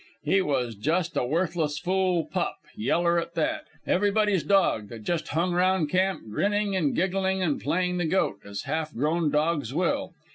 He 0.23 0.41
was 0.41 0.73
just 0.73 1.15
a 1.15 1.23
worthless 1.23 1.77
fool 1.77 2.25
pup, 2.25 2.55
yeller 2.75 3.19
at 3.19 3.35
that, 3.35 3.65
everybody's 3.85 4.41
dog, 4.41 4.87
that 4.89 5.03
just 5.03 5.27
hung 5.27 5.53
round 5.53 5.91
camp, 5.91 6.23
grinning 6.31 6.75
and 6.75 6.95
giggling 6.95 7.43
and 7.43 7.61
playing 7.61 7.99
the 7.99 8.05
goat, 8.07 8.39
as 8.43 8.63
half 8.63 8.95
grown 8.95 9.29
dogs 9.29 9.75
will. 9.75 10.13